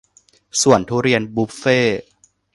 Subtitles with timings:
[0.61, 2.01] สวนทุเรียนบุฟเฟ่ต์